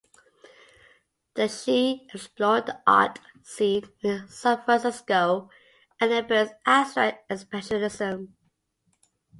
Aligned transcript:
There, 1.35 1.47
she 1.47 2.07
explored 2.11 2.65
the 2.65 2.81
art 2.87 3.19
scene 3.43 3.87
in 4.01 4.27
San 4.29 4.59
Francisco 4.63 5.51
and 5.99 6.11
embraced 6.11 6.53
abstract 6.65 7.29
expressionism. 7.29 8.29